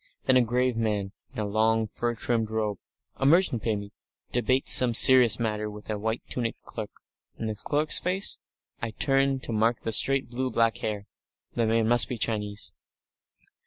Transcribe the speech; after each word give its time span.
Then 0.23 0.35
a 0.35 0.41
grave 0.41 0.75
man 0.77 1.11
in 1.31 1.37
a 1.37 1.45
long, 1.45 1.85
fur 1.85 2.15
trimmed 2.15 2.49
robe, 2.49 2.79
a 3.17 3.25
merchant, 3.27 3.63
maybe, 3.63 3.91
debates 4.31 4.73
some 4.73 4.95
serious 4.95 5.39
matter 5.39 5.69
with 5.69 5.91
a 5.91 5.99
white 5.99 6.23
tunicked 6.27 6.63
clerk. 6.63 6.89
And 7.37 7.47
the 7.47 7.53
clerk's 7.53 7.99
face? 7.99 8.39
I 8.81 8.89
turn 8.97 9.41
to 9.41 9.51
mark 9.53 9.83
the 9.83 9.91
straight, 9.91 10.27
blue 10.27 10.49
black 10.49 10.77
hair. 10.79 11.05
The 11.53 11.67
man 11.67 11.87
must 11.87 12.09
be 12.09 12.17
Chinese.... 12.17 12.73